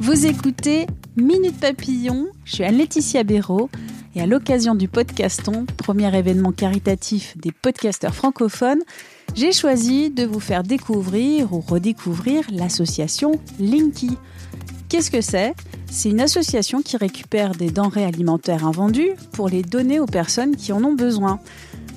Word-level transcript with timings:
Vous 0.00 0.24
écoutez 0.24 0.86
Minute 1.16 1.60
Papillon, 1.60 2.28
je 2.46 2.54
suis 2.54 2.64
Anne-Laetitia 2.64 3.22
Béraud 3.22 3.68
et 4.14 4.22
à 4.22 4.26
l'occasion 4.26 4.74
du 4.74 4.88
podcaston, 4.88 5.66
premier 5.76 6.16
événement 6.16 6.52
caritatif 6.52 7.36
des 7.36 7.52
podcasteurs 7.52 8.14
francophones, 8.14 8.80
j'ai 9.34 9.52
choisi 9.52 10.08
de 10.08 10.24
vous 10.24 10.40
faire 10.40 10.62
découvrir 10.62 11.52
ou 11.52 11.60
redécouvrir 11.60 12.44
l'association 12.50 13.32
Linky. 13.58 14.16
Qu'est-ce 14.88 15.10
que 15.10 15.20
c'est? 15.20 15.54
C'est 15.90 16.08
une 16.08 16.22
association 16.22 16.80
qui 16.80 16.96
récupère 16.96 17.52
des 17.52 17.70
denrées 17.70 18.06
alimentaires 18.06 18.66
invendues 18.66 19.12
pour 19.32 19.50
les 19.50 19.62
donner 19.62 20.00
aux 20.00 20.06
personnes 20.06 20.56
qui 20.56 20.72
en 20.72 20.82
ont 20.82 20.94
besoin. 20.94 21.40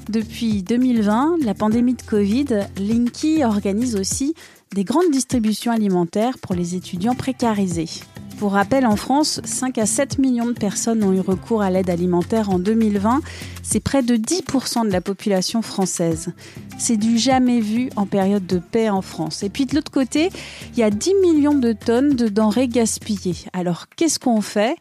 Depuis 0.09 0.63
2020, 0.63 1.37
la 1.45 1.53
pandémie 1.53 1.93
de 1.93 2.01
Covid, 2.01 2.45
Linky 2.77 3.43
organise 3.43 3.95
aussi 3.95 4.33
des 4.75 4.83
grandes 4.83 5.11
distributions 5.11 5.71
alimentaires 5.71 6.37
pour 6.39 6.55
les 6.55 6.75
étudiants 6.75 7.15
précarisés. 7.15 7.89
Pour 8.37 8.53
rappel, 8.53 8.85
en 8.85 8.97
France, 8.97 9.39
5 9.45 9.77
à 9.77 9.85
7 9.85 10.17
millions 10.19 10.47
de 10.47 10.53
personnes 10.53 11.03
ont 11.03 11.13
eu 11.13 11.21
recours 11.21 11.61
à 11.61 11.69
l'aide 11.69 11.89
alimentaire 11.89 12.49
en 12.49 12.59
2020. 12.59 13.21
C'est 13.61 13.79
près 13.79 14.03
de 14.03 14.17
10% 14.17 14.85
de 14.85 14.91
la 14.91 14.99
population 14.99 15.61
française. 15.61 16.33
C'est 16.77 16.97
du 16.97 17.17
jamais 17.17 17.61
vu 17.61 17.89
en 17.95 18.05
période 18.05 18.45
de 18.45 18.59
paix 18.59 18.89
en 18.89 19.01
France. 19.01 19.43
Et 19.43 19.49
puis 19.49 19.65
de 19.65 19.75
l'autre 19.75 19.91
côté, 19.91 20.29
il 20.73 20.79
y 20.79 20.83
a 20.83 20.89
10 20.89 21.13
millions 21.21 21.53
de 21.53 21.71
tonnes 21.71 22.15
de 22.15 22.27
denrées 22.27 22.67
gaspillées. 22.67 23.37
Alors 23.53 23.85
qu'est-ce 23.95 24.19
qu'on 24.19 24.41
fait? 24.41 24.75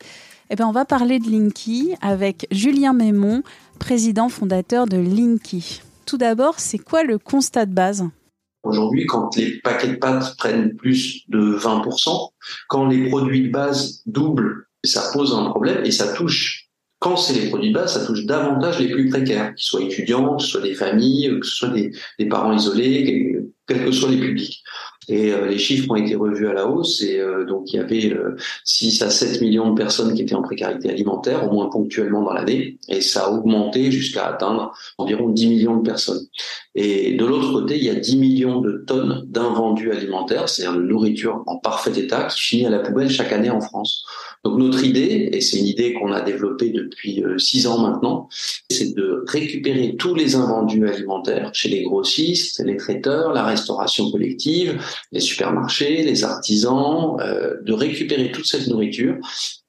Eh 0.52 0.54
bien, 0.54 0.68
on 0.68 0.72
va 0.72 0.84
parler 0.84 1.18
de 1.18 1.30
Linky 1.30 1.94
avec 2.02 2.46
Julien 2.50 2.92
Mémon, 2.92 3.42
président 3.78 4.28
fondateur 4.28 4.84
de 4.84 4.98
Linky. 4.98 5.80
Tout 6.04 6.18
d'abord, 6.18 6.56
c'est 6.58 6.76
quoi 6.76 7.04
le 7.04 7.16
constat 7.16 7.64
de 7.64 7.72
base? 7.72 8.04
Aujourd'hui, 8.62 9.06
quand 9.06 9.34
les 9.34 9.62
paquets 9.62 9.88
de 9.88 9.94
pâtes 9.94 10.36
prennent 10.36 10.76
plus 10.76 11.22
de 11.28 11.56
20%, 11.56 12.32
quand 12.68 12.86
les 12.86 13.08
produits 13.08 13.46
de 13.46 13.50
base 13.50 14.02
doublent, 14.04 14.66
ça 14.84 15.10
pose 15.14 15.34
un 15.34 15.48
problème 15.48 15.86
et 15.86 15.90
ça 15.90 16.12
touche. 16.12 16.68
Quand 16.98 17.16
c'est 17.16 17.32
les 17.32 17.48
produits 17.48 17.70
de 17.70 17.74
base, 17.78 17.94
ça 17.94 18.04
touche 18.04 18.26
davantage 18.26 18.78
les 18.78 18.90
plus 18.90 19.08
précaires, 19.08 19.54
qu'ils 19.54 19.64
soient 19.64 19.82
étudiants, 19.82 20.36
que 20.36 20.42
ce 20.42 20.48
soit 20.50 20.60
des 20.60 20.74
familles, 20.74 21.30
que 21.40 21.46
ce 21.46 21.56
soit 21.56 21.70
des, 21.70 21.92
des 22.18 22.26
parents 22.26 22.52
isolés, 22.52 23.38
quels 23.66 23.86
que 23.86 23.90
soient 23.90 24.10
les 24.10 24.20
publics. 24.20 24.62
Et 25.08 25.32
euh, 25.32 25.46
les 25.46 25.58
chiffres 25.58 25.90
ont 25.90 25.96
été 25.96 26.14
revus 26.14 26.48
à 26.48 26.52
la 26.52 26.66
hausse 26.66 27.02
et 27.02 27.18
euh, 27.18 27.44
donc 27.44 27.72
il 27.72 27.76
y 27.76 27.78
avait 27.80 28.12
euh, 28.12 28.36
6 28.64 29.02
à 29.02 29.10
7 29.10 29.40
millions 29.40 29.70
de 29.70 29.74
personnes 29.74 30.14
qui 30.14 30.22
étaient 30.22 30.34
en 30.34 30.42
précarité 30.42 30.90
alimentaire, 30.90 31.48
au 31.48 31.52
moins 31.52 31.68
ponctuellement 31.68 32.22
dans 32.22 32.32
l'année, 32.32 32.78
et 32.88 33.00
ça 33.00 33.24
a 33.24 33.30
augmenté 33.30 33.90
jusqu'à 33.90 34.26
atteindre 34.26 34.72
environ 34.98 35.28
10 35.28 35.46
millions 35.48 35.76
de 35.76 35.82
personnes. 35.82 36.24
Et 36.74 37.16
de 37.16 37.24
l'autre 37.24 37.52
côté, 37.52 37.76
il 37.76 37.84
y 37.84 37.90
a 37.90 37.94
10 37.94 38.16
millions 38.16 38.60
de 38.60 38.84
tonnes 38.86 39.24
d'invendus 39.26 39.90
alimentaires, 39.90 40.48
c'est-à-dire 40.48 40.78
de 40.78 40.86
nourriture 40.86 41.42
en 41.46 41.56
parfait 41.56 41.98
état 41.98 42.24
qui 42.24 42.40
finit 42.40 42.66
à 42.66 42.70
la 42.70 42.78
poubelle 42.78 43.10
chaque 43.10 43.32
année 43.32 43.50
en 43.50 43.60
France. 43.60 44.04
Donc 44.44 44.58
notre 44.58 44.84
idée, 44.84 45.30
et 45.32 45.40
c'est 45.40 45.58
une 45.58 45.66
idée 45.66 45.92
qu'on 45.94 46.12
a 46.12 46.20
développée 46.20 46.70
depuis 46.70 47.22
euh, 47.22 47.38
six 47.38 47.66
ans 47.66 47.78
maintenant, 47.78 48.28
c'est 48.70 48.94
de 48.94 49.24
récupérer 49.28 49.94
tous 49.96 50.14
les 50.14 50.34
invendus 50.34 50.88
alimentaires 50.88 51.50
chez 51.52 51.68
les 51.68 51.82
grossistes, 51.82 52.62
les 52.64 52.76
traiteurs, 52.76 53.32
la 53.32 53.44
restauration 53.44 54.10
collective, 54.10 54.80
les 55.12 55.20
supermarchés, 55.20 56.02
les 56.02 56.24
artisans, 56.24 57.16
euh, 57.20 57.54
de 57.62 57.72
récupérer 57.72 58.32
toute 58.32 58.46
cette 58.46 58.66
nourriture 58.66 59.16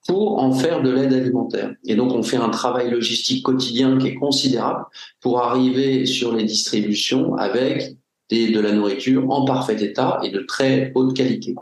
pour 0.08 0.42
en 0.42 0.52
faire 0.52 0.82
de 0.82 0.90
l'aide 0.90 1.12
alimentaire. 1.12 1.72
Et 1.86 1.94
donc 1.94 2.12
on 2.12 2.22
fait 2.22 2.36
un 2.36 2.50
travail 2.50 2.90
logistique 2.90 3.44
quotidien 3.44 3.96
qui 3.98 4.08
est 4.08 4.14
considérable 4.14 4.84
pour 5.20 5.40
arriver 5.40 6.04
sur 6.04 6.34
les 6.34 6.44
distributions 6.44 7.36
avec 7.36 7.96
de 8.30 8.60
la 8.60 8.72
nourriture 8.72 9.30
en 9.30 9.44
parfait 9.44 9.82
état 9.84 10.18
et 10.22 10.30
de 10.30 10.40
très 10.40 10.92
haute 10.94 11.16
qualité. 11.16 11.54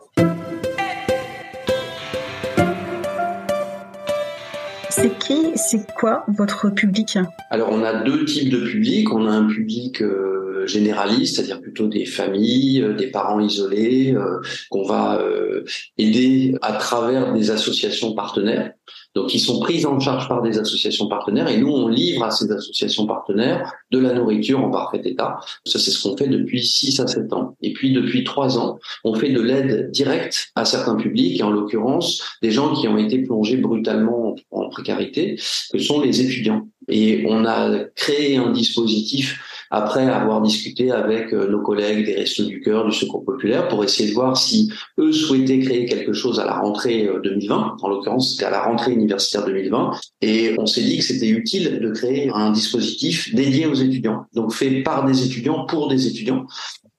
C'est 5.02 5.18
qui, 5.18 5.50
c'est 5.56 5.92
quoi 5.94 6.24
votre 6.28 6.70
public? 6.70 7.18
Alors 7.50 7.70
on 7.72 7.82
a 7.82 8.04
deux 8.04 8.24
types 8.24 8.50
de 8.50 8.58
publics. 8.58 9.12
On 9.12 9.26
a 9.26 9.32
un 9.32 9.48
public 9.48 10.00
euh, 10.62 10.66
généraliste, 10.66 11.36
c'est-à-dire 11.36 11.60
plutôt 11.60 11.88
des 11.88 12.04
familles, 12.04 12.82
euh, 12.82 12.94
des 12.94 13.08
parents 13.08 13.40
isolés, 13.40 14.14
euh, 14.14 14.40
qu'on 14.70 14.84
va 14.84 15.20
euh, 15.20 15.64
aider 15.98 16.54
à 16.62 16.72
travers 16.74 17.32
des 17.32 17.50
associations 17.50 18.14
partenaires. 18.14 18.72
Donc, 19.14 19.34
ils 19.34 19.40
sont 19.40 19.60
pris 19.60 19.84
en 19.84 20.00
charge 20.00 20.28
par 20.28 20.42
des 20.42 20.58
associations 20.58 21.06
partenaires 21.06 21.48
et 21.48 21.58
nous, 21.58 21.68
on 21.68 21.88
livre 21.88 22.24
à 22.24 22.30
ces 22.30 22.50
associations 22.50 23.06
partenaires 23.06 23.70
de 23.90 23.98
la 23.98 24.14
nourriture 24.14 24.60
en 24.60 24.70
parfait 24.70 25.02
état. 25.04 25.36
Ça, 25.66 25.78
c'est 25.78 25.90
ce 25.90 26.02
qu'on 26.02 26.16
fait 26.16 26.28
depuis 26.28 26.64
6 26.64 27.00
à 27.00 27.06
7 27.06 27.32
ans. 27.32 27.56
Et 27.60 27.72
puis, 27.74 27.92
depuis 27.92 28.24
3 28.24 28.58
ans, 28.58 28.78
on 29.04 29.14
fait 29.14 29.30
de 29.30 29.40
l'aide 29.40 29.90
directe 29.90 30.48
à 30.54 30.64
certains 30.64 30.96
publics, 30.96 31.40
et 31.40 31.42
en 31.42 31.50
l'occurrence, 31.50 32.22
des 32.42 32.50
gens 32.50 32.74
qui 32.74 32.88
ont 32.88 32.96
été 32.96 33.18
plongés 33.18 33.58
brutalement 33.58 34.34
en 34.50 34.68
précarité, 34.70 35.38
que 35.72 35.78
sont 35.78 36.00
les 36.00 36.20
étudiants. 36.22 36.66
Et 36.88 37.24
on 37.28 37.44
a 37.44 37.84
créé 37.94 38.36
un 38.36 38.50
dispositif 38.50 39.38
après 39.72 40.06
avoir 40.06 40.42
discuté 40.42 40.90
avec 40.90 41.32
euh, 41.32 41.48
nos 41.48 41.62
collègues 41.62 42.04
des 42.04 42.14
Restos 42.14 42.44
du 42.44 42.60
Cœur, 42.60 42.84
du 42.84 42.92
Secours 42.92 43.24
Populaire, 43.24 43.68
pour 43.68 43.82
essayer 43.82 44.10
de 44.10 44.14
voir 44.14 44.36
si 44.36 44.70
eux 44.98 45.12
souhaitaient 45.12 45.60
créer 45.60 45.86
quelque 45.86 46.12
chose 46.12 46.38
à 46.38 46.44
la 46.44 46.58
rentrée 46.58 47.08
2020. 47.24 47.56
Euh, 47.56 47.82
en 47.82 47.88
l'occurrence, 47.88 48.32
c'était 48.32 48.44
à 48.44 48.50
la 48.50 48.64
rentrée 48.64 48.92
universitaire 48.92 49.46
2020. 49.46 49.92
Et 50.20 50.54
on 50.58 50.66
s'est 50.66 50.82
dit 50.82 50.98
que 50.98 51.04
c'était 51.04 51.28
utile 51.28 51.80
de 51.80 51.90
créer 51.90 52.30
un 52.34 52.52
dispositif 52.52 53.34
dédié 53.34 53.66
aux 53.66 53.74
étudiants, 53.74 54.26
donc 54.34 54.52
fait 54.52 54.82
par 54.82 55.06
des 55.06 55.24
étudiants 55.24 55.64
pour 55.64 55.88
des 55.88 56.06
étudiants 56.06 56.46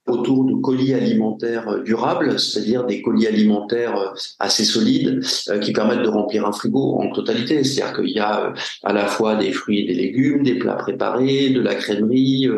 autour 0.06 0.44
de 0.46 0.54
colis 0.56 0.94
alimentaires 0.94 1.70
euh, 1.70 1.82
durables, 1.82 2.38
c'est-à-dire 2.38 2.86
des 2.86 3.02
colis 3.02 3.26
alimentaires 3.26 3.98
euh, 3.98 4.10
assez 4.40 4.66
solides 4.66 5.24
euh, 5.50 5.60
qui 5.60 5.72
permettent 5.72 6.04
de 6.04 6.10
remplir 6.10 6.46
un 6.46 6.52
frigo 6.52 6.98
en 7.00 7.10
totalité. 7.12 7.64
C'est-à-dire 7.64 7.96
qu'il 7.96 8.10
y 8.10 8.20
a 8.20 8.54
à 8.84 8.94
la 8.94 9.06
fois 9.06 9.36
des 9.36 9.52
fruits 9.54 9.80
et 9.80 9.88
des 9.88 9.94
légumes, 9.94 10.44
des 10.44 10.56
plats 10.56 10.76
préparés, 10.76 11.52
de 11.52 11.62
la 11.62 11.76
crèmerie, 11.76 12.50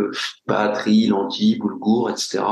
batterie, 0.48 1.08
lentilles, 1.08 1.58
boulgour, 1.58 2.10
etc., 2.10 2.44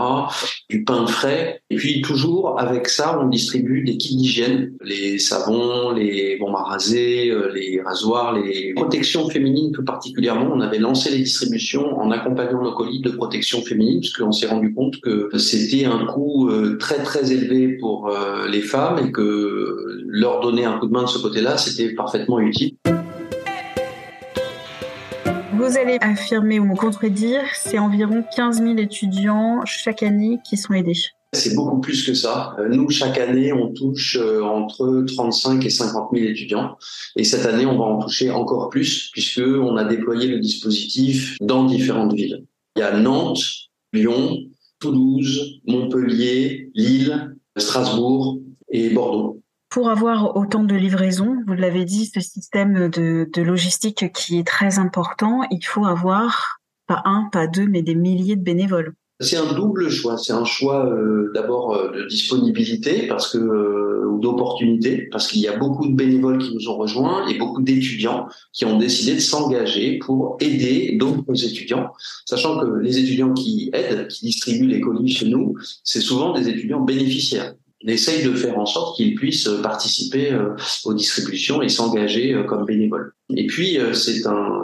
du 0.69 0.83
pain 0.83 1.07
frais. 1.07 1.61
Et 1.69 1.75
puis 1.75 2.01
toujours 2.01 2.59
avec 2.59 2.87
ça, 2.87 3.19
on 3.19 3.27
distribue 3.27 3.83
des 3.83 3.97
kits 3.97 4.15
d'hygiène, 4.15 4.73
les 4.83 5.17
savons, 5.17 5.91
les 5.91 6.37
bombes 6.37 6.55
à 6.55 6.63
raser, 6.63 7.33
les 7.53 7.81
rasoirs, 7.81 8.33
les 8.33 8.73
protections 8.75 9.27
féminines 9.29 9.71
plus 9.71 9.83
particulièrement. 9.83 10.51
On 10.53 10.61
avait 10.61 10.79
lancé 10.79 11.09
les 11.09 11.19
distributions 11.19 11.97
en 11.99 12.11
accompagnant 12.11 12.61
nos 12.61 12.73
colis 12.73 13.01
de 13.01 13.09
protection 13.09 13.61
féminine, 13.61 13.99
puisqu'on 13.99 14.31
s'est 14.31 14.47
rendu 14.47 14.73
compte 14.73 14.82
que 14.91 15.29
c'était 15.37 15.85
un 15.85 16.05
coût 16.05 16.49
euh, 16.49 16.77
très 16.77 17.03
très 17.03 17.31
élevé 17.31 17.77
pour 17.77 18.09
euh, 18.09 18.47
les 18.47 18.61
femmes 18.61 18.99
et 18.99 19.11
que 19.11 20.03
leur 20.07 20.41
donner 20.41 20.65
un 20.65 20.79
coup 20.79 20.87
de 20.87 20.91
main 20.91 21.03
de 21.03 21.07
ce 21.07 21.19
côté-là, 21.19 21.57
c'était 21.57 21.93
parfaitement 21.93 22.39
utile. 22.39 22.75
Vous 25.53 25.77
allez 25.77 25.97
affirmer 26.01 26.59
ou 26.59 26.65
me 26.65 26.75
contredire, 26.75 27.41
c'est 27.53 27.79
environ 27.79 28.23
15 28.35 28.61
000 28.61 28.77
étudiants 28.77 29.61
chaque 29.65 30.03
année 30.03 30.39
qui 30.43 30.57
sont 30.57 30.73
aidés. 30.73 30.99
C'est 31.31 31.55
beaucoup 31.55 31.79
plus 31.79 32.05
que 32.05 32.13
ça. 32.13 32.55
Euh, 32.59 32.67
nous, 32.69 32.89
chaque 32.89 33.17
année, 33.17 33.53
on 33.53 33.73
touche 33.73 34.17
entre 34.43 35.03
35 35.07 35.65
et 35.65 35.69
50 35.69 36.09
000 36.13 36.25
étudiants. 36.25 36.77
Et 37.15 37.23
cette 37.23 37.45
année, 37.45 37.65
on 37.65 37.77
va 37.77 37.85
en 37.85 37.99
toucher 37.99 38.29
encore 38.29 38.69
plus 38.69 39.09
puisque 39.11 39.41
on 39.43 39.77
a 39.77 39.83
déployé 39.83 40.27
le 40.27 40.39
dispositif 40.39 41.37
dans 41.41 41.65
différentes 41.65 42.13
villes. 42.13 42.45
Il 42.75 42.79
y 42.79 42.83
a 42.83 42.97
Nantes, 42.97 43.43
Lyon, 43.93 44.39
Toulouse, 44.83 45.61
Montpellier, 45.65 46.69
Lille, 46.75 47.37
Strasbourg 47.55 48.39
et 48.69 48.89
Bordeaux. 48.89 49.41
Pour 49.69 49.89
avoir 49.89 50.35
autant 50.35 50.65
de 50.65 50.75
livraisons, 50.75 51.37
vous 51.47 51.53
l'avez 51.53 51.85
dit, 51.85 52.05
ce 52.05 52.19
système 52.19 52.89
de, 52.89 53.41
logistique 53.41 54.11
qui 54.11 54.39
est 54.39 54.45
très 54.45 54.79
important, 54.79 55.41
il 55.51 55.65
faut 55.65 55.85
avoir 55.85 56.59
pas 56.85 57.01
un, 57.05 57.29
pas 57.31 57.47
deux, 57.47 57.65
mais 57.65 57.81
des 57.81 57.95
milliers 57.95 58.35
de 58.35 58.43
bénévoles. 58.43 58.93
C'est 59.19 59.37
un 59.37 59.53
double 59.53 59.89
choix. 59.89 60.17
C'est 60.17 60.33
un 60.33 60.45
choix 60.45 60.85
euh, 60.85 61.31
d'abord 61.33 61.75
euh, 61.75 61.91
de 61.91 62.07
disponibilité 62.07 63.07
parce 63.07 63.31
que 63.31 63.37
euh, 63.37 64.07
ou 64.09 64.19
d'opportunité 64.19 65.07
parce 65.11 65.27
qu'il 65.27 65.41
y 65.41 65.47
a 65.47 65.57
beaucoup 65.57 65.87
de 65.87 65.95
bénévoles 65.95 66.39
qui 66.39 66.53
nous 66.53 66.67
ont 66.67 66.77
rejoints 66.77 67.27
et 67.27 67.37
beaucoup 67.37 67.61
d'étudiants 67.61 68.27
qui 68.51 68.65
ont 68.65 68.77
décidé 68.77 69.15
de 69.15 69.19
s'engager 69.19 69.99
pour 69.99 70.37
aider 70.39 70.97
d'autres 70.99 71.45
étudiants, 71.45 71.91
sachant 72.25 72.59
que 72.59 72.79
les 72.79 72.99
étudiants 72.99 73.33
qui 73.33 73.69
aident, 73.73 74.07
qui 74.07 74.25
distribuent 74.25 74.67
les 74.67 74.81
colis 74.81 75.09
chez 75.09 75.27
nous, 75.27 75.55
c'est 75.83 76.01
souvent 76.01 76.33
des 76.33 76.49
étudiants 76.49 76.81
bénéficiaires. 76.81 77.53
Essaye 77.85 78.23
de 78.23 78.33
faire 78.33 78.57
en 78.57 78.65
sorte 78.65 78.95
qu'ils 78.95 79.15
puissent 79.15 79.49
participer 79.61 80.37
aux 80.85 80.93
distributions 80.93 81.61
et 81.61 81.69
s'engager 81.69 82.35
comme 82.47 82.65
bénévoles. 82.65 83.13
Et 83.35 83.45
puis 83.47 83.77
c'est 83.93 84.25
un 84.25 84.63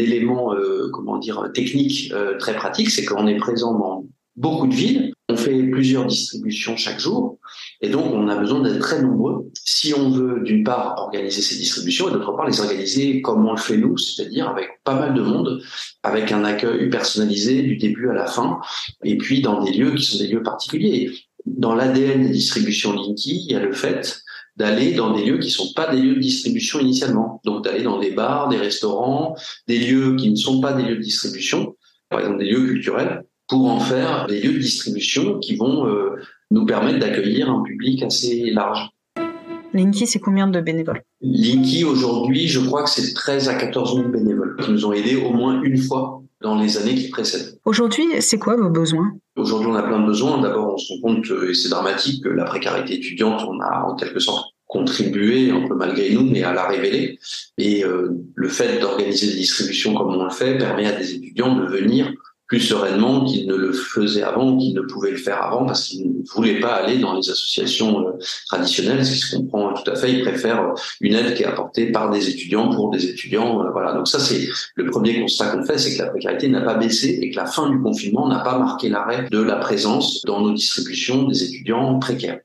élément, 0.00 0.54
euh, 0.54 0.88
comment 0.92 1.18
dire, 1.18 1.50
technique 1.54 2.12
euh, 2.12 2.36
très 2.38 2.54
pratique, 2.54 2.90
c'est 2.90 3.04
qu'on 3.04 3.26
est 3.26 3.36
présent 3.36 3.78
dans 3.78 4.04
beaucoup 4.36 4.66
de 4.66 4.74
villes. 4.74 5.12
On 5.28 5.36
fait 5.36 5.62
plusieurs 5.62 6.06
distributions 6.06 6.76
chaque 6.76 6.98
jour. 6.98 7.38
Et 7.80 7.88
donc, 7.88 8.06
on 8.12 8.28
a 8.28 8.36
besoin 8.36 8.62
d'être 8.62 8.80
très 8.80 9.00
nombreux 9.00 9.48
si 9.64 9.94
on 9.94 10.10
veut, 10.10 10.40
d'une 10.40 10.64
part, 10.64 10.96
organiser 10.98 11.40
ces 11.40 11.56
distributions 11.56 12.08
et 12.08 12.12
d'autre 12.12 12.32
part, 12.32 12.48
les 12.48 12.60
organiser 12.60 13.22
comme 13.22 13.46
on 13.46 13.52
le 13.52 13.58
fait 13.58 13.76
nous, 13.76 13.96
c'est-à-dire 13.96 14.48
avec 14.48 14.80
pas 14.82 14.94
mal 14.94 15.14
de 15.14 15.22
monde, 15.22 15.62
avec 16.02 16.32
un 16.32 16.44
accueil 16.44 16.90
personnalisé 16.90 17.62
du 17.62 17.76
début 17.76 18.10
à 18.10 18.14
la 18.14 18.26
fin, 18.26 18.58
et 19.04 19.16
puis 19.16 19.40
dans 19.40 19.62
des 19.62 19.72
lieux 19.72 19.94
qui 19.94 20.02
sont 20.02 20.18
des 20.18 20.26
lieux 20.26 20.42
particuliers. 20.42 21.10
Dans 21.56 21.74
l'ADN 21.74 22.22
des 22.22 22.30
distributions 22.30 22.92
Linky, 22.92 23.44
il 23.44 23.52
y 23.52 23.56
a 23.56 23.60
le 23.60 23.72
fait 23.72 24.22
d'aller 24.56 24.92
dans 24.92 25.12
des 25.12 25.24
lieux 25.24 25.38
qui 25.38 25.50
sont 25.50 25.72
pas 25.74 25.94
des 25.94 26.00
lieux 26.00 26.14
de 26.14 26.20
distribution 26.20 26.78
initialement. 26.80 27.40
Donc 27.44 27.64
d'aller 27.64 27.82
dans 27.82 27.98
des 27.98 28.12
bars, 28.12 28.48
des 28.48 28.56
restaurants, 28.56 29.34
des 29.66 29.78
lieux 29.78 30.16
qui 30.16 30.30
ne 30.30 30.36
sont 30.36 30.60
pas 30.60 30.72
des 30.72 30.82
lieux 30.82 30.96
de 30.96 31.02
distribution, 31.02 31.76
par 32.08 32.20
exemple 32.20 32.38
des 32.38 32.50
lieux 32.50 32.66
culturels, 32.66 33.24
pour 33.48 33.66
en 33.66 33.80
faire 33.80 34.26
des 34.26 34.40
lieux 34.40 34.52
de 34.52 34.58
distribution 34.58 35.38
qui 35.38 35.56
vont 35.56 35.86
euh, 35.86 36.16
nous 36.50 36.66
permettre 36.66 37.00
d'accueillir 37.00 37.50
un 37.50 37.62
public 37.62 38.02
assez 38.02 38.50
large. 38.50 38.90
Linky, 39.72 40.06
c'est 40.06 40.18
combien 40.18 40.46
de 40.46 40.60
bénévoles? 40.60 41.02
Linky, 41.20 41.84
aujourd'hui, 41.84 42.48
je 42.48 42.60
crois 42.60 42.84
que 42.84 42.90
c'est 42.90 43.12
13 43.12 43.48
à 43.48 43.54
14 43.54 43.96
000 43.96 44.08
bénévoles 44.08 44.56
qui 44.60 44.70
nous 44.70 44.84
ont 44.84 44.92
aidés 44.92 45.16
au 45.16 45.32
moins 45.32 45.62
une 45.62 45.78
fois 45.78 46.22
dans 46.40 46.60
les 46.60 46.76
années 46.76 46.94
qui 46.94 47.08
précèdent. 47.08 47.58
Aujourd'hui, 47.64 48.04
c'est 48.20 48.38
quoi 48.38 48.56
vos 48.56 48.70
besoins? 48.70 49.12
Aujourd'hui, 49.40 49.70
on 49.70 49.74
a 49.74 49.82
plein 49.82 50.00
de 50.00 50.06
besoins. 50.06 50.40
D'abord, 50.40 50.74
on 50.74 50.78
se 50.78 50.92
rend 50.92 51.14
compte, 51.14 51.26
et 51.48 51.54
c'est 51.54 51.70
dramatique, 51.70 52.22
que 52.22 52.28
la 52.28 52.44
précarité 52.44 52.94
étudiante, 52.94 53.42
on 53.48 53.58
a 53.60 53.86
en 53.86 53.96
quelque 53.96 54.20
sorte 54.20 54.52
contribué, 54.66 55.50
un 55.50 55.66
peu 55.66 55.74
malgré 55.74 56.10
nous, 56.12 56.22
mais 56.22 56.42
à 56.42 56.52
la 56.52 56.68
révéler. 56.68 57.18
Et 57.58 57.84
euh, 57.84 58.10
le 58.34 58.48
fait 58.48 58.78
d'organiser 58.78 59.28
des 59.28 59.34
distributions 59.34 59.94
comme 59.94 60.14
on 60.14 60.24
le 60.24 60.30
fait 60.30 60.58
permet 60.58 60.86
à 60.86 60.92
des 60.92 61.14
étudiants 61.14 61.56
de 61.56 61.66
venir 61.66 62.12
plus 62.50 62.60
sereinement 62.60 63.24
qu'ils 63.24 63.46
ne 63.46 63.54
le 63.54 63.72
faisaient 63.72 64.24
avant, 64.24 64.56
qu'ils 64.56 64.74
ne 64.74 64.80
pouvaient 64.80 65.12
le 65.12 65.18
faire 65.18 65.40
avant, 65.40 65.64
parce 65.66 65.86
qu'ils 65.86 66.08
ne 66.08 66.22
voulaient 66.34 66.58
pas 66.58 66.74
aller 66.74 66.98
dans 66.98 67.14
les 67.14 67.30
associations 67.30 68.08
euh, 68.08 68.12
traditionnelles, 68.48 69.06
ce 69.06 69.12
qui 69.12 69.18
se 69.18 69.36
comprend 69.36 69.72
tout 69.72 69.88
à 69.88 69.94
fait. 69.94 70.12
Ils 70.12 70.22
préfèrent 70.22 70.74
une 71.00 71.14
aide 71.14 71.34
qui 71.34 71.44
est 71.44 71.46
apportée 71.46 71.92
par 71.92 72.10
des 72.10 72.28
étudiants 72.28 72.68
pour 72.70 72.90
des 72.90 73.06
étudiants. 73.06 73.64
Euh, 73.64 73.70
voilà. 73.70 73.92
Donc 73.92 74.08
ça, 74.08 74.18
c'est 74.18 74.48
le 74.74 74.90
premier 74.90 75.20
constat 75.20 75.52
qu'on 75.52 75.64
fait, 75.64 75.78
c'est 75.78 75.96
que 75.96 76.02
la 76.02 76.10
précarité 76.10 76.48
n'a 76.48 76.62
pas 76.62 76.74
baissé 76.74 77.20
et 77.22 77.30
que 77.30 77.36
la 77.36 77.46
fin 77.46 77.70
du 77.70 77.80
confinement 77.80 78.26
n'a 78.26 78.40
pas 78.40 78.58
marqué 78.58 78.88
l'arrêt 78.88 79.28
de 79.30 79.40
la 79.40 79.56
présence 79.56 80.20
dans 80.26 80.40
nos 80.40 80.52
distributions 80.52 81.28
des 81.28 81.44
étudiants 81.44 82.00
précaires. 82.00 82.40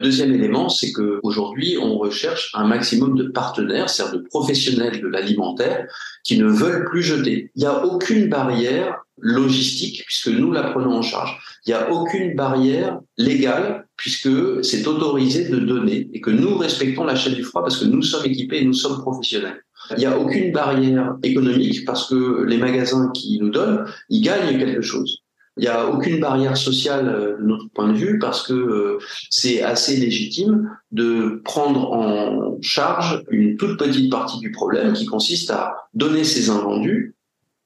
Deuxième 0.00 0.32
élément, 0.32 0.68
c'est 0.68 0.92
que 0.92 1.18
aujourd'hui, 1.24 1.76
on 1.76 1.98
recherche 1.98 2.52
un 2.54 2.68
maximum 2.68 3.16
de 3.16 3.24
partenaires, 3.24 3.90
c'est-à-dire 3.90 4.20
de 4.20 4.28
professionnels 4.28 5.00
de 5.00 5.08
l'alimentaire, 5.08 5.88
qui 6.22 6.38
ne 6.38 6.46
veulent 6.46 6.84
plus 6.84 7.02
jeter. 7.02 7.50
Il 7.56 7.60
n'y 7.62 7.66
a 7.66 7.84
aucune 7.84 8.28
barrière 8.28 9.00
logistique 9.20 10.04
puisque 10.06 10.28
nous 10.28 10.52
la 10.52 10.64
prenons 10.64 10.96
en 10.96 11.02
charge. 11.02 11.38
Il 11.66 11.70
n'y 11.70 11.74
a 11.74 11.92
aucune 11.92 12.34
barrière 12.34 13.00
légale 13.16 13.86
puisque 13.96 14.64
c'est 14.64 14.86
autorisé 14.86 15.48
de 15.48 15.58
donner 15.58 16.08
et 16.12 16.20
que 16.20 16.30
nous 16.30 16.56
respectons 16.56 17.04
la 17.04 17.16
chaîne 17.16 17.34
du 17.34 17.44
froid 17.44 17.62
parce 17.62 17.78
que 17.78 17.84
nous 17.84 18.02
sommes 18.02 18.26
équipés 18.26 18.62
et 18.62 18.64
nous 18.64 18.74
sommes 18.74 19.00
professionnels. 19.00 19.62
Il 19.92 19.98
n'y 19.98 20.06
a 20.06 20.18
aucune 20.18 20.52
barrière 20.52 21.16
économique 21.22 21.84
parce 21.84 22.08
que 22.08 22.44
les 22.44 22.58
magasins 22.58 23.10
qui 23.12 23.38
nous 23.40 23.50
donnent, 23.50 23.84
ils 24.08 24.22
gagnent 24.22 24.58
quelque 24.58 24.82
chose. 24.82 25.22
Il 25.56 25.62
n'y 25.64 25.68
a 25.68 25.90
aucune 25.90 26.20
barrière 26.20 26.56
sociale 26.56 27.08
euh, 27.08 27.36
de 27.36 27.42
notre 27.42 27.68
point 27.74 27.88
de 27.88 27.92
vue 27.92 28.18
parce 28.18 28.46
que 28.46 28.54
euh, 28.54 28.98
c'est 29.28 29.62
assez 29.62 29.96
légitime 29.96 30.70
de 30.92 31.42
prendre 31.44 31.92
en 31.92 32.56
charge 32.62 33.24
une 33.30 33.56
toute 33.56 33.78
petite 33.78 34.10
partie 34.10 34.38
du 34.38 34.52
problème 34.52 34.92
qui 34.92 35.06
consiste 35.06 35.50
à 35.50 35.74
donner 35.92 36.24
ses 36.24 36.50
invendus 36.50 37.14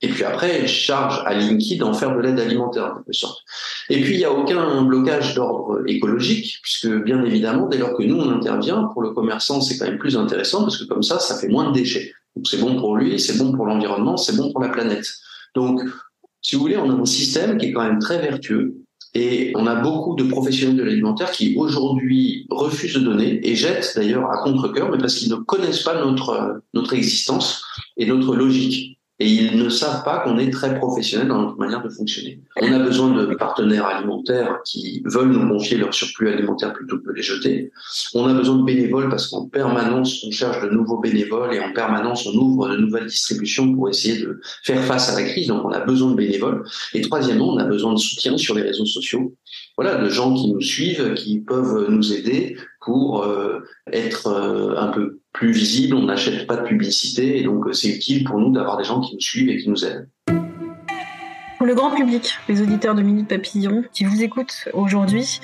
et 0.05 0.09
puis 0.09 0.23
après, 0.23 0.67
charge 0.67 1.23
à 1.25 1.33
Linky 1.33 1.79
d'en 1.79 1.95
faire 1.95 2.15
de 2.15 2.21
l'aide 2.21 2.39
alimentaire, 2.39 2.93
en 2.93 2.97
quelque 2.97 3.15
sorte. 3.15 3.39
Et 3.89 4.03
puis, 4.03 4.12
il 4.12 4.19
n'y 4.19 4.27
a 4.27 4.33
aucun 4.33 4.83
blocage 4.83 5.35
d'ordre 5.35 5.81
écologique, 5.87 6.59
puisque 6.62 6.89
bien 7.05 7.25
évidemment, 7.25 7.69
dès 7.69 7.79
lors 7.79 7.97
que 7.97 8.03
nous, 8.03 8.17
on 8.17 8.31
intervient, 8.31 8.91
pour 8.93 9.01
le 9.01 9.12
commerçant, 9.12 9.62
c'est 9.62 9.79
quand 9.79 9.87
même 9.87 9.97
plus 9.97 10.19
intéressant, 10.19 10.61
parce 10.61 10.77
que 10.77 10.85
comme 10.85 11.03
ça, 11.03 11.19
ça 11.21 11.39
fait 11.39 11.49
moins 11.49 11.71
de 11.71 11.73
déchets. 11.73 12.12
Donc 12.37 12.47
c'est 12.47 12.59
bon 12.59 12.79
pour 12.79 12.97
lui, 12.97 13.19
c'est 13.19 13.39
bon 13.39 13.53
pour 13.53 13.65
l'environnement, 13.65 14.19
c'est 14.19 14.37
bon 14.37 14.53
pour 14.53 14.61
la 14.61 14.69
planète. 14.69 15.06
Donc, 15.55 15.81
si 16.43 16.55
vous 16.55 16.61
voulez, 16.61 16.77
on 16.77 16.91
a 16.91 16.93
un 16.93 17.06
système 17.06 17.56
qui 17.56 17.69
est 17.69 17.73
quand 17.73 17.85
même 17.85 17.99
très 17.99 18.19
vertueux, 18.19 18.75
et 19.15 19.53
on 19.55 19.67
a 19.67 19.77
beaucoup 19.77 20.17
de 20.17 20.25
professionnels 20.25 20.77
de 20.77 20.83
l'alimentaire 20.83 21.31
qui 21.31 21.55
aujourd'hui 21.56 22.47
refusent 22.51 22.95
de 22.95 23.01
donner 23.01 23.41
et 23.49 23.55
jettent 23.55 23.95
d'ailleurs 23.97 24.31
à 24.31 24.43
contre-cœur, 24.43 24.91
mais 24.91 24.99
parce 24.99 25.15
qu'ils 25.15 25.31
ne 25.31 25.37
connaissent 25.37 25.83
pas 25.83 26.05
notre, 26.05 26.61
notre 26.75 26.93
existence 26.93 27.65
et 27.97 28.05
notre 28.05 28.37
logique 28.37 28.99
et 29.21 29.29
ils 29.29 29.57
ne 29.57 29.69
savent 29.69 30.03
pas 30.03 30.19
qu'on 30.21 30.39
est 30.39 30.51
très 30.51 30.77
professionnel 30.77 31.29
dans 31.29 31.41
notre 31.43 31.57
manière 31.57 31.83
de 31.83 31.89
fonctionner. 31.89 32.41
On 32.61 32.73
a 32.73 32.81
besoin 32.81 33.11
de 33.11 33.35
partenaires 33.37 33.87
alimentaires 33.87 34.59
qui 34.65 35.03
veulent 35.05 35.31
nous 35.31 35.49
confier 35.49 35.77
leur 35.77 35.95
surplus 35.95 36.31
alimentaire 36.31 36.73
plutôt 36.73 36.99
que 36.99 37.07
de 37.07 37.13
les 37.13 37.23
jeter. 37.23 37.71
On 38.15 38.27
a 38.27 38.35
besoin 38.35 38.57
de 38.57 38.65
bénévoles 38.65 39.09
parce 39.09 39.29
qu'en 39.29 39.47
permanence, 39.47 40.25
on 40.25 40.33
cherche 40.33 40.61
de 40.63 40.69
nouveaux 40.69 40.99
bénévoles 40.99 41.55
et 41.55 41.61
en 41.61 41.73
permanence, 41.73 42.27
on 42.27 42.35
ouvre 42.35 42.69
de 42.69 42.77
nouvelles 42.77 43.07
distributions 43.07 43.73
pour 43.73 43.89
essayer 43.89 44.21
de 44.21 44.41
faire 44.65 44.83
face 44.83 45.09
à 45.09 45.21
la 45.21 45.23
crise. 45.23 45.47
Donc, 45.47 45.65
on 45.65 45.71
a 45.71 45.81
besoin 45.81 46.11
de 46.11 46.17
bénévoles. 46.17 46.65
Et 46.93 47.01
troisièmement, 47.01 47.55
on 47.55 47.59
a 47.59 47.65
besoin 47.65 47.93
de 47.95 47.99
soutien 47.99 48.37
sur 48.37 48.57
les 48.57 48.63
réseaux 48.63 48.87
sociaux. 48.87 49.33
Voilà, 49.77 49.97
de 49.97 50.09
gens 50.09 50.35
qui 50.35 50.53
nous 50.53 50.61
suivent, 50.61 51.15
qui 51.15 51.41
peuvent 51.41 51.89
nous 51.89 52.13
aider 52.13 52.57
pour 52.81 53.23
euh, 53.23 53.61
être 53.93 54.27
euh, 54.27 54.77
un 54.77 54.89
peu 54.89 55.21
plus 55.35 55.51
visible, 55.51 55.97
on 55.97 56.05
n'achète 56.05 56.47
pas 56.47 56.57
de 56.57 56.67
publicité, 56.67 57.39
et 57.39 57.43
donc 57.43 57.67
euh, 57.67 57.73
c'est 57.73 57.89
utile 57.89 58.25
pour 58.25 58.39
nous 58.39 58.53
d'avoir 58.53 58.79
des 58.79 58.85
gens 58.85 59.01
qui 59.01 59.15
nous 59.15 59.21
suivent 59.21 59.51
et 59.51 59.59
qui 59.59 59.69
nous 59.69 59.85
aident. 59.85 60.09
Pour 61.59 61.67
le 61.67 61.75
grand 61.75 61.91
public, 61.91 62.35
les 62.49 62.63
auditeurs 62.63 62.95
de 62.95 63.03
Minute 63.03 63.29
Papillon 63.29 63.85
qui 63.93 64.05
vous 64.05 64.23
écoutent 64.23 64.69
aujourd'hui, 64.75 65.41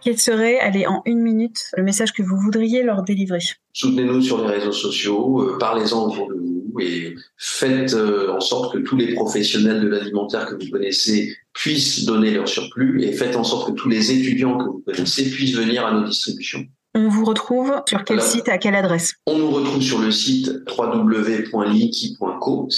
quel 0.00 0.18
serait, 0.18 0.60
allez, 0.60 0.86
en 0.86 1.02
une 1.06 1.20
minute, 1.20 1.58
le 1.76 1.82
message 1.82 2.12
que 2.12 2.22
vous 2.22 2.36
voudriez 2.36 2.82
leur 2.82 3.02
délivrer? 3.02 3.40
Soutenez-nous 3.72 4.22
sur 4.22 4.46
les 4.46 4.54
réseaux 4.54 4.72
sociaux, 4.72 5.42
euh, 5.42 5.58
parlez-en 5.58 6.06
autour 6.06 6.28
de 6.28 6.34
vous 6.34 6.80
et 6.80 7.14
faites 7.36 7.94
euh, 7.94 8.32
en 8.32 8.40
sorte 8.40 8.72
que 8.74 8.78
tous 8.78 8.96
les 8.96 9.12
professionnels 9.14 9.80
de 9.80 9.88
l'alimentaire 9.88 10.46
que 10.46 10.54
vous 10.54 10.70
connaissez 10.70 11.36
puissent 11.52 12.04
donner 12.04 12.30
leur 12.30 12.48
surplus 12.48 13.02
et 13.02 13.12
faites 13.12 13.36
en 13.36 13.44
sorte 13.44 13.72
que 13.72 13.74
tous 13.74 13.88
les 13.88 14.12
étudiants 14.12 14.56
que 14.56 14.64
vous 14.64 14.82
connaissez 14.86 15.28
puissent 15.30 15.56
venir 15.56 15.84
à 15.84 15.92
nos 15.92 16.06
distributions. 16.06 16.64
On 16.94 17.08
vous 17.08 17.24
retrouve 17.24 17.72
sur 17.88 18.04
quel 18.04 18.20
site, 18.20 18.50
à 18.50 18.58
quelle 18.58 18.74
adresse? 18.74 19.14
On 19.26 19.38
nous 19.38 19.50
retrouve 19.50 19.80
sur 19.80 19.98
le 19.98 20.10
site 20.10 20.50
www.linky.co, 20.78 22.68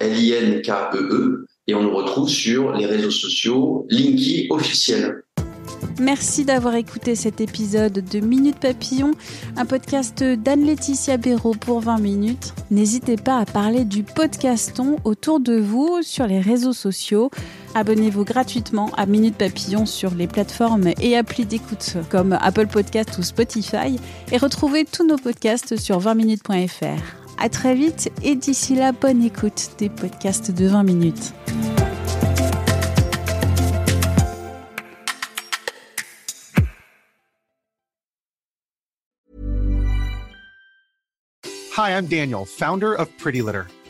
L-I-N-K-E-E, 0.00 0.98
e, 0.98 1.46
et 1.68 1.74
on 1.76 1.84
nous 1.84 1.94
retrouve 1.94 2.28
sur 2.28 2.72
les 2.72 2.86
réseaux 2.86 3.12
sociaux 3.12 3.86
Linky 3.88 4.48
officiel. 4.50 5.22
Merci 6.00 6.44
d'avoir 6.44 6.74
écouté 6.74 7.14
cet 7.14 7.40
épisode 7.40 7.92
de 7.92 8.18
Minute 8.18 8.58
Papillon, 8.58 9.12
un 9.56 9.64
podcast 9.64 10.24
d'Anne-Laetitia 10.24 11.16
Béraud 11.16 11.54
pour 11.54 11.78
20 11.78 11.98
minutes. 11.98 12.54
N'hésitez 12.72 13.14
pas 13.16 13.38
à 13.38 13.44
parler 13.44 13.84
du 13.84 14.02
podcaston 14.02 14.96
autour 15.04 15.38
de 15.38 15.56
vous 15.56 16.00
sur 16.02 16.26
les 16.26 16.40
réseaux 16.40 16.72
sociaux. 16.72 17.30
Abonnez-vous 17.74 18.24
gratuitement 18.24 18.90
à 18.98 19.06
Minute 19.06 19.36
Papillon 19.36 19.86
sur 19.86 20.14
les 20.14 20.26
plateformes 20.26 20.90
et 21.00 21.16
applis 21.16 21.46
d'écoute 21.46 21.96
comme 22.10 22.34
Apple 22.34 22.66
Podcast 22.66 23.16
ou 23.18 23.22
Spotify 23.22 23.98
et 24.30 24.36
retrouvez 24.36 24.84
tous 24.84 25.06
nos 25.06 25.16
podcasts 25.16 25.76
sur 25.76 25.98
20minutes.fr. 25.98 27.02
À 27.38 27.48
très 27.48 27.74
vite 27.74 28.12
et 28.22 28.34
d'ici 28.34 28.74
là, 28.74 28.92
bonne 28.92 29.22
écoute 29.22 29.70
des 29.78 29.88
podcasts 29.88 30.50
de 30.50 30.66
20 30.66 30.82
minutes. 30.82 31.32
Hi, 41.74 41.96
I'm 41.96 42.06
Daniel, 42.06 42.44
founder 42.44 42.94
of 42.94 43.08
Pretty 43.16 43.40
Litter. 43.40 43.64